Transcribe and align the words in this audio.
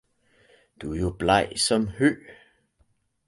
Du 0.81 0.93
er 0.93 0.99
jo 0.99 1.09
bleg 1.09 1.51
som 1.59 1.87
hø 1.87 2.15